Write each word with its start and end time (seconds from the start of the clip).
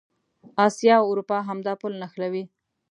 اسیا 0.65 0.95
او 0.99 1.05
اروپا 1.11 1.37
همدا 1.49 1.73
پل 1.81 1.93
نښلوي. 2.01 2.43